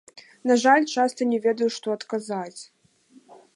[0.51, 2.61] На жаль, часта не ведаю, што адказаць.